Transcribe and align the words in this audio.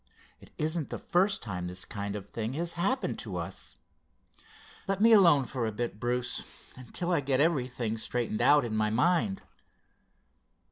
It 0.39 0.49
isn't 0.57 0.89
the 0.89 0.97
first 0.97 1.43
time 1.43 1.67
this 1.67 1.85
kind 1.85 2.15
of 2.15 2.23
a 2.23 2.27
thing 2.27 2.53
has 2.53 2.73
happened 2.73 3.19
to 3.19 3.37
us. 3.37 3.75
Let 4.87 4.99
me 4.99 5.11
alone 5.11 5.45
for 5.45 5.67
a 5.67 5.71
bit, 5.71 5.99
Bruce, 5.99 6.73
till 6.91 7.11
I 7.11 7.19
get 7.21 7.39
everything 7.39 7.99
straightened 7.99 8.41
out 8.41 8.65
in 8.65 8.75
my 8.75 8.89
mind." 8.89 9.41